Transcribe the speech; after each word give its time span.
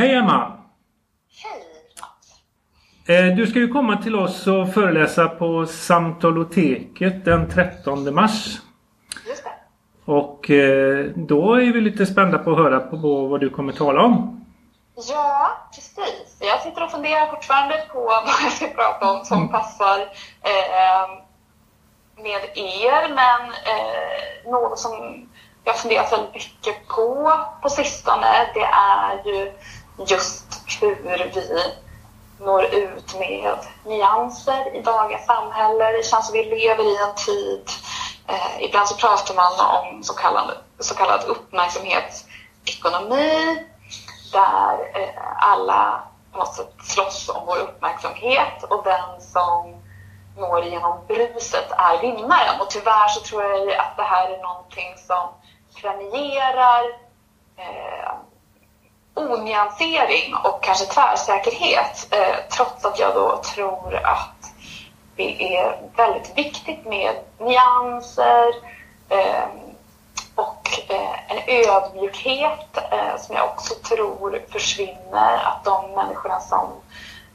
Hej 0.00 0.14
Emma! 0.14 0.52
Hej! 3.06 3.18
Eh, 3.18 3.36
du 3.36 3.46
ska 3.46 3.58
ju 3.58 3.68
komma 3.68 3.96
till 3.96 4.16
oss 4.16 4.46
och 4.46 4.74
föreläsa 4.74 5.28
på 5.28 5.66
Samtaloteket 5.66 7.24
den 7.24 7.50
13 7.50 8.14
mars. 8.14 8.58
Just 9.26 9.44
det. 9.44 9.50
Och 10.12 10.50
eh, 10.50 11.06
då 11.16 11.54
är 11.54 11.72
vi 11.72 11.80
lite 11.80 12.06
spända 12.06 12.38
på 12.38 12.50
att 12.50 12.56
höra 12.56 12.80
på 12.80 13.26
vad 13.26 13.40
du 13.40 13.50
kommer 13.50 13.72
tala 13.72 14.02
om. 14.02 14.44
Ja, 15.08 15.50
precis. 15.74 16.38
Jag 16.40 16.60
sitter 16.60 16.84
och 16.84 16.90
funderar 16.90 17.26
fortfarande 17.26 17.74
på 17.92 18.00
vad 18.04 18.44
jag 18.44 18.52
ska 18.52 18.66
prata 18.66 19.10
om 19.10 19.24
som 19.24 19.48
passar 19.48 20.00
eh, 20.42 21.10
med 22.16 22.42
er. 22.54 23.08
Men 23.08 23.50
eh, 23.50 24.50
något 24.50 24.78
som 24.78 25.26
jag 25.64 25.76
funderat 25.76 26.12
väldigt 26.12 26.34
mycket 26.34 26.88
på 26.88 27.32
på 27.62 27.68
sistone 27.68 28.50
det 28.54 28.64
är 28.64 29.22
ju 29.24 29.52
just 30.06 30.44
hur 30.80 30.94
vi 31.02 31.08
når 32.40 32.74
ut 32.74 33.14
med 33.18 33.58
nyanser 33.84 34.76
i 34.76 34.82
dagens 34.82 35.26
samhälle. 35.26 35.92
Det 35.92 36.06
känns 36.06 36.26
som 36.26 36.32
vi 36.32 36.44
lever 36.44 36.84
i 36.84 36.96
en 36.96 37.14
tid, 37.14 37.70
eh, 38.28 38.62
ibland 38.62 38.88
så 38.88 38.96
pratar 38.96 39.34
man 39.34 39.60
om 39.60 40.02
så 40.02 40.14
kallad, 40.14 40.56
så 40.78 40.94
kallad 40.94 41.24
uppmärksamhetsekonomi 41.24 43.66
där 44.32 44.90
eh, 44.94 45.50
alla 45.50 46.02
på 46.32 46.38
något 46.38 46.54
sätt 46.54 46.74
slåss 46.82 47.28
om 47.28 47.46
vår 47.46 47.56
uppmärksamhet 47.56 48.62
och 48.62 48.84
den 48.84 49.20
som 49.20 49.82
når 50.36 50.64
igenom 50.64 51.06
bruset 51.08 51.70
är 51.70 52.00
vinnaren. 52.00 52.60
Och 52.60 52.70
tyvärr 52.70 53.08
så 53.08 53.20
tror 53.20 53.42
jag 53.42 53.74
att 53.74 53.96
det 53.96 54.02
här 54.02 54.30
är 54.30 54.42
någonting 54.42 54.96
som 54.96 55.28
premierar 55.80 56.84
eh, 57.56 58.12
onyansering 59.14 60.34
och 60.44 60.62
kanske 60.62 60.84
tvärsäkerhet. 60.84 62.08
Eh, 62.10 62.36
trots 62.50 62.84
att 62.84 62.98
jag 62.98 63.14
då 63.14 63.42
tror 63.54 63.94
att 63.94 64.52
det 65.16 65.56
är 65.56 65.80
väldigt 65.96 66.38
viktigt 66.38 66.84
med 66.84 67.14
nyanser 67.38 68.54
eh, 69.08 69.44
och 70.34 70.68
eh, 70.88 71.30
en 71.30 71.66
ödmjukhet 71.66 72.76
eh, 72.90 73.16
som 73.18 73.36
jag 73.36 73.44
också 73.44 73.74
tror 73.74 74.42
försvinner. 74.48 75.36
Att 75.44 75.64
de 75.64 75.90
människorna 75.90 76.40
som 76.40 76.68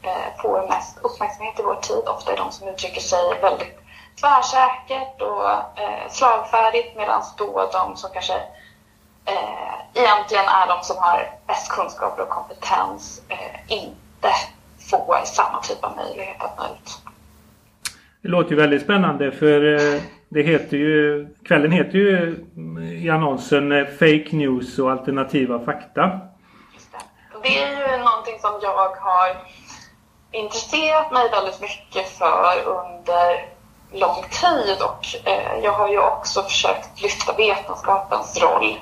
eh, 0.02 0.42
får 0.42 0.68
mest 0.68 0.98
uppmärksamhet 1.02 1.60
i 1.60 1.62
vår 1.62 1.74
tid 1.74 2.08
ofta 2.08 2.32
är 2.32 2.36
de 2.36 2.52
som 2.52 2.68
uttrycker 2.68 3.00
sig 3.00 3.40
väldigt 3.40 3.78
tvärsäkert 4.20 5.22
och 5.22 5.50
eh, 5.80 6.08
slagfärdigt 6.10 6.96
medan 6.96 7.22
då 7.36 7.70
de 7.72 7.96
som 7.96 8.10
kanske 8.12 8.42
eh, 9.26 10.02
egentligen 10.02 10.44
är 10.44 10.66
de 10.66 10.82
som 10.82 10.96
har 10.98 11.30
bäst 11.46 11.70
kunskaper 11.70 12.22
och 12.22 12.28
kompetens 12.28 13.22
eh, 13.28 13.72
inte 13.72 14.30
får 14.90 15.24
samma 15.24 15.60
typ 15.60 15.84
av 15.84 15.96
möjlighet 15.96 16.44
att 16.44 16.58
nå 16.58 16.64
ut. 16.64 16.98
Det 18.22 18.28
låter 18.28 18.50
ju 18.50 18.56
väldigt 18.56 18.82
spännande 18.82 19.32
för 19.32 19.74
eh, 19.74 20.02
det 20.28 20.42
heter 20.42 20.76
ju, 20.76 21.26
kvällen 21.44 21.72
heter 21.72 21.98
ju 21.98 22.36
i 23.02 23.10
annonsen 23.10 23.72
eh, 23.72 23.86
Fake 23.86 24.28
News 24.30 24.78
och 24.78 24.90
alternativa 24.90 25.58
fakta. 25.58 26.20
Det 27.42 27.62
är 27.62 27.70
ju 27.70 28.04
någonting 28.04 28.38
som 28.40 28.58
jag 28.62 28.88
har 28.94 29.36
intresserat 30.32 31.12
mig 31.12 31.30
väldigt 31.30 31.60
mycket 31.60 32.08
för 32.08 32.62
under 32.66 33.55
lång 33.92 34.24
tid 34.30 34.82
och 34.82 35.06
eh, 35.24 35.58
jag 35.62 35.72
har 35.72 35.88
ju 35.88 36.00
också 36.00 36.42
försökt 36.42 37.02
lyfta 37.02 37.32
vetenskapens 37.32 38.42
roll 38.42 38.78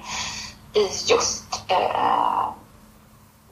i 0.73 0.89
just 1.07 1.71
eh, 1.71 2.49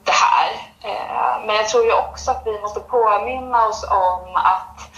det 0.03 0.11
här. 0.11 0.51
Eh, 0.81 1.45
men 1.45 1.55
jag 1.55 1.69
tror 1.69 1.85
ju 1.85 1.93
också 1.93 2.31
att 2.31 2.41
vi 2.45 2.61
måste 2.61 2.79
påminna 2.79 3.67
oss 3.67 3.83
om 3.83 4.35
att 4.35 4.89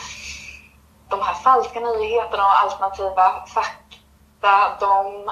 de 1.09 1.21
här 1.21 1.33
falska 1.33 1.79
nyheterna 1.79 2.43
och 2.43 2.61
alternativa 2.61 3.45
fakta, 3.47 4.77
de... 4.79 5.31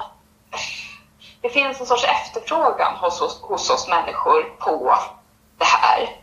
Det 1.40 1.48
finns 1.48 1.80
en 1.80 1.86
sorts 1.86 2.04
efterfrågan 2.04 2.96
hos 2.96 3.20
oss, 3.20 3.42
hos 3.42 3.70
oss 3.70 3.88
människor 3.88 4.42
på 4.58 4.94
det 5.58 5.64
här. 5.64 6.16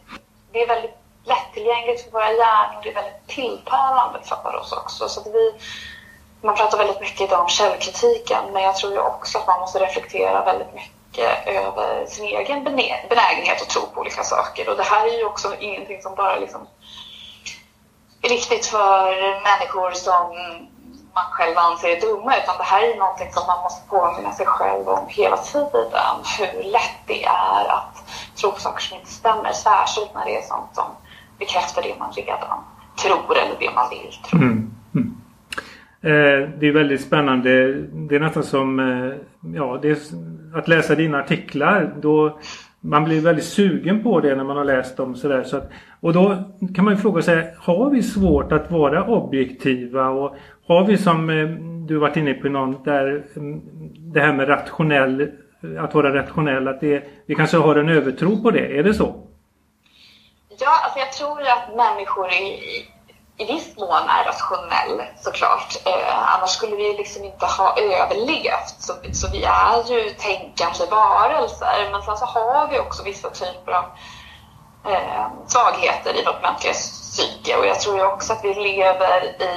Det 0.52 0.62
är 0.62 0.68
väldigt 0.68 1.01
lättillgängligt 1.24 2.04
för 2.04 2.12
våra 2.12 2.32
hjärnor, 2.32 2.80
det 2.84 2.90
är 2.90 2.94
väldigt 2.94 3.28
tilltalande 3.28 4.20
för 4.24 4.56
oss 4.56 4.74
också. 4.74 5.10
Så 5.10 5.22
att 5.22 5.28
vi, 5.28 5.54
man 6.42 6.56
pratar 6.56 6.78
väldigt 6.78 7.02
mycket 7.02 7.22
idag 7.22 7.42
om 7.42 7.50
källkritiken, 7.50 8.46
men 8.54 8.64
jag 8.64 8.76
tror 8.76 8.94
ju 8.94 9.00
också 9.00 9.38
att 9.38 9.48
man 9.48 9.60
måste 9.60 9.80
reflektera 9.80 10.46
väldigt 10.46 10.74
mycket 10.74 11.48
över 11.48 12.06
sin 12.06 12.26
egen 12.26 12.64
benägenhet 12.64 13.62
att 13.62 13.70
tro 13.70 13.82
på 13.82 14.02
olika 14.02 14.24
saker. 14.24 14.70
Och 14.70 14.78
det 14.78 14.84
här 14.84 15.08
är 15.08 15.18
ju 15.18 15.26
också 15.26 15.56
ingenting 15.60 16.02
som 16.02 16.16
bara 16.16 16.36
liksom 16.36 16.68
är 18.22 18.30
riktigt 18.30 18.66
för 18.66 19.42
människor 19.44 19.92
som 19.92 20.36
man 21.14 21.26
själv 21.32 21.58
anser 21.58 21.90
är 21.90 22.02
dumma, 22.02 22.38
utan 22.38 22.58
det 22.58 22.64
här 22.64 22.84
är 22.84 22.96
någonting 22.98 23.34
som 23.34 23.48
man 23.48 23.62
måste 23.62 23.90
påminna 23.90 24.34
sig 24.34 24.46
själv 24.46 24.90
om 24.90 25.08
hela 25.08 25.38
tiden. 25.38 26.16
Hur 26.38 26.64
lätt 26.64 26.98
det 27.08 27.24
är 27.24 27.66
att 27.68 28.04
tro 28.36 28.52
på 28.52 28.60
saker 28.60 28.82
som 28.82 28.98
inte 28.98 29.12
stämmer, 29.12 29.54
särskilt 29.54 30.14
när 30.14 30.26
det 30.26 30.38
är 30.38 30.42
sånt 30.42 30.76
som 30.76 30.86
bekräfta 31.44 31.82
det 31.82 32.00
man 32.00 32.12
redan 32.12 32.60
tror 33.02 33.38
eller 33.42 33.56
det 33.60 33.72
man 33.76 33.90
vill 33.90 34.12
tro. 34.30 34.40
Mm. 34.40 34.72
Mm. 34.96 35.08
Eh, 36.02 36.50
det 36.60 36.68
är 36.68 36.74
väldigt 36.74 37.02
spännande. 37.02 37.74
Det 38.10 38.16
är 38.16 38.20
nästan 38.20 38.44
som 38.44 38.80
eh, 38.80 39.14
ja, 39.56 39.80
det 39.82 39.90
är, 39.90 39.98
att 40.60 40.68
läsa 40.68 40.96
dina 40.96 41.20
artiklar. 41.20 41.94
Då 42.02 42.40
man 42.80 43.04
blir 43.04 43.22
väldigt 43.22 43.46
sugen 43.46 44.04
på 44.04 44.20
det 44.20 44.36
när 44.36 44.44
man 44.44 44.58
har 44.58 44.66
läst 44.66 44.98
dem. 44.98 45.16
Sådär, 45.16 45.44
så 45.44 45.58
att, 45.58 45.72
och 46.00 46.14
då 46.14 46.38
kan 46.76 46.86
man 46.86 46.94
ju 46.94 47.00
fråga 47.00 47.22
sig, 47.22 47.54
har 47.58 47.90
vi 47.90 48.04
svårt 48.04 48.52
att 48.52 48.72
vara 48.72 49.08
objektiva? 49.08 50.10
Och 50.10 50.36
har 50.68 50.86
vi 50.86 50.98
som 50.98 51.30
eh, 51.30 51.50
du 51.88 51.98
varit 51.98 52.18
inne 52.18 52.34
på 52.34 52.50
någon 52.50 52.84
där 52.84 53.24
mm, 53.36 53.62
det 54.14 54.20
här 54.20 54.34
med 54.34 54.50
rationell, 54.50 55.32
att 55.80 55.96
vara 55.96 56.16
rationell, 56.16 56.68
att 56.68 56.82
det, 56.82 57.04
vi 57.26 57.36
kanske 57.36 57.58
har 57.58 57.76
en 57.76 57.90
övertro 57.90 58.44
på 58.44 58.52
det. 58.52 58.78
Är 58.78 58.84
det 58.84 58.94
så? 58.94 59.31
Ja, 60.58 60.80
alltså 60.84 61.00
jag 61.00 61.12
tror 61.12 61.48
att 61.48 61.76
människor 61.76 62.32
i, 62.32 62.86
i 63.38 63.46
viss 63.46 63.78
mån 63.78 64.10
är 64.10 64.24
rationell 64.24 65.08
såklart. 65.22 65.76
Eh, 65.86 66.34
annars 66.36 66.50
skulle 66.50 66.76
vi 66.76 66.98
liksom 66.98 67.24
inte 67.24 67.46
ha 67.46 67.78
överlevt. 67.78 68.76
Så, 68.80 68.94
så 69.14 69.28
vi 69.32 69.44
är 69.44 69.92
ju 69.92 70.10
tänkande 70.10 70.86
varelser. 70.92 71.90
Men 71.92 72.02
sen 72.02 72.18
så 72.18 72.26
har 72.26 72.68
vi 72.68 72.80
också 72.80 73.04
vissa 73.04 73.30
typer 73.30 73.72
av 73.72 73.86
eh, 74.86 75.28
svagheter 75.48 76.20
i 76.20 76.26
vårt 76.26 76.42
mänskliga 76.42 76.74
psyke. 76.74 77.58
Och 77.58 77.66
jag 77.66 77.80
tror 77.80 77.98
ju 77.98 78.06
också 78.06 78.34
att 78.34 78.44
vi 78.44 78.54
lever 78.54 79.24
i, 79.24 79.54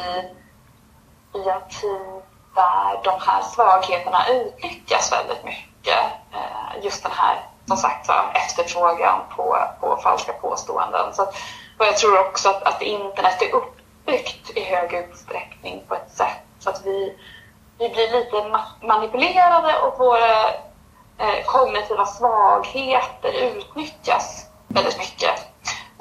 i 1.38 1.49
en 1.49 1.69
tid 1.69 2.22
där 2.55 3.00
de 3.05 3.21
här 3.21 3.43
svagheterna 3.43 4.28
utnyttjas 4.28 5.12
väldigt 5.12 5.44
mycket. 5.44 5.99
Eh, 6.32 6.84
just 6.84 7.03
den 7.03 7.12
här 7.12 7.54
som 7.67 7.77
sagt 7.77 8.09
var 8.09 8.33
efterfrågan 8.35 9.21
på, 9.37 9.59
på 9.81 9.97
falska 9.97 10.33
påståenden. 10.33 11.15
Så 11.15 11.27
och 11.79 11.87
jag 11.87 11.97
tror 11.97 12.21
också 12.21 12.49
att, 12.49 12.63
att 12.63 12.83
internet 12.83 13.43
är 13.43 13.55
uppbyggt 13.55 14.51
i 14.57 14.65
hög 14.65 14.93
utsträckning 14.93 15.83
på 15.89 15.95
ett 15.95 16.11
sätt 16.11 16.43
så 16.59 16.71
att 16.71 16.87
vi, 16.87 17.17
vi 17.79 17.89
blir 17.89 18.13
lite 18.13 18.49
ma 18.49 18.61
manipulerade 18.83 19.79
och 19.79 19.99
våra 19.99 20.49
eh, 21.19 21.45
kognitiva 21.47 22.07
svagheter 22.07 23.33
utnyttjas 23.33 24.47
väldigt 24.69 24.99
mycket. 24.99 25.31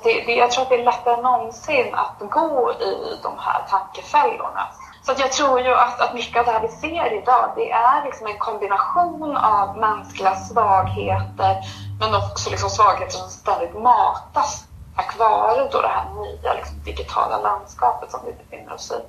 Det, 0.03 0.21
det, 0.21 0.35
jag 0.35 0.51
tror 0.51 0.63
att 0.63 0.69
det 0.69 0.75
är 0.75 0.83
lättare 0.83 1.13
än 1.13 1.21
någonsin 1.21 1.95
att 1.95 2.19
gå 2.19 2.73
i 2.73 3.19
de 3.23 3.37
här 3.39 3.65
tankefällorna. 3.69 4.67
Så 5.03 5.11
att 5.11 5.19
jag 5.19 5.31
tror 5.31 5.59
ju 5.59 5.73
att, 5.73 6.01
att 6.01 6.13
mycket 6.13 6.37
av 6.39 6.45
det 6.45 6.51
här 6.51 6.61
vi 6.61 6.67
ser 6.67 7.21
idag, 7.21 7.51
det 7.55 7.71
är 7.71 8.05
liksom 8.05 8.27
en 8.27 8.37
kombination 8.37 9.37
av 9.37 9.77
mänskliga 9.77 10.35
svagheter 10.35 11.55
men 11.99 12.15
också 12.15 12.49
liksom 12.49 12.69
svagheter 12.69 13.11
som 13.11 13.29
ständigt 13.29 13.81
matas 13.81 14.67
tack 14.95 15.19
vare 15.19 15.69
då 15.71 15.81
det 15.81 15.87
här 15.87 16.05
nya 16.21 16.53
liksom, 16.53 16.77
digitala 16.85 17.41
landskapet 17.41 18.11
som 18.11 18.19
vi 18.25 18.31
befinner 18.31 18.73
oss 18.73 18.91
i. 18.91 19.01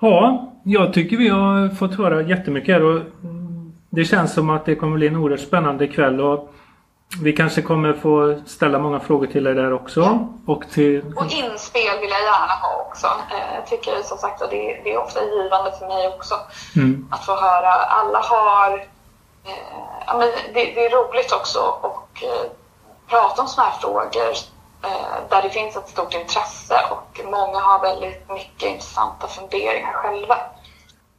Ja, 0.00 0.52
jag 0.62 0.92
tycker 0.92 1.16
vi 1.16 1.28
har 1.28 1.68
fått 1.68 1.98
höra 1.98 2.22
jättemycket 2.22 2.74
här 2.74 2.82
och 2.82 3.02
det 3.90 4.04
känns 4.04 4.34
som 4.34 4.50
att 4.50 4.64
det 4.64 4.74
kommer 4.74 4.96
bli 4.96 5.06
en 5.06 5.16
oerhört 5.16 5.40
spännande 5.40 5.88
kväll 5.88 6.20
och 6.20 6.54
vi 7.16 7.32
kanske 7.32 7.62
kommer 7.62 7.92
få 7.92 8.40
ställa 8.46 8.78
många 8.78 9.00
frågor 9.00 9.26
till 9.26 9.46
er 9.46 9.54
där 9.54 9.72
också. 9.72 10.00
Ja. 10.00 10.28
Och, 10.46 10.70
till... 10.70 11.14
och 11.16 11.32
inspel 11.32 12.00
vill 12.00 12.10
jag 12.10 12.22
gärna 12.22 12.54
ha 12.62 12.84
också. 12.88 13.06
Eh, 13.06 13.54
jag 13.54 13.66
tycker 13.66 14.02
som 14.02 14.18
sagt 14.18 14.42
att 14.42 14.50
det, 14.50 14.80
det 14.84 14.92
är 14.92 14.98
ofta 14.98 15.20
givande 15.24 15.72
för 15.78 15.86
mig 15.86 16.08
också 16.08 16.34
mm. 16.76 17.08
att 17.10 17.24
få 17.24 17.32
höra. 17.32 17.72
Alla 17.72 18.18
har... 18.18 18.78
Eh, 19.44 19.52
ja, 20.06 20.18
men 20.18 20.28
det, 20.54 20.64
det, 20.74 20.86
är 20.86 20.90
roligt 20.90 21.32
också 21.32 21.58
att 21.58 22.22
eh, 22.22 22.50
prata 23.08 23.42
om 23.42 23.48
sådana 23.48 23.70
här 23.70 23.78
frågor 23.80 24.32
eh, 24.84 25.16
där 25.28 25.42
det 25.42 25.50
finns 25.50 25.76
ett 25.76 25.88
stort 25.88 26.14
intresse 26.14 26.74
och 26.90 27.20
många 27.24 27.58
har 27.58 27.80
väldigt 27.80 28.30
mycket 28.30 28.70
intressanta 28.70 29.26
funderingar 29.26 29.92
själva. 29.92 30.36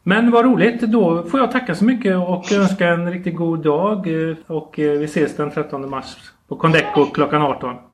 Men 0.09 0.31
vad 0.31 0.45
roligt. 0.45 0.81
Då 0.81 1.23
får 1.23 1.39
jag 1.39 1.51
tacka 1.51 1.75
så 1.75 1.85
mycket 1.85 2.17
och 2.17 2.51
önska 2.51 2.87
en 2.87 3.11
riktigt 3.11 3.35
god 3.35 3.63
dag. 3.63 4.07
Och 4.47 4.79
eh, 4.79 4.99
vi 4.99 5.05
ses 5.05 5.35
den 5.35 5.51
13 5.51 5.89
mars 5.89 6.17
på 6.47 6.55
Condeco 6.55 7.05
klockan 7.05 7.41
18. 7.41 7.75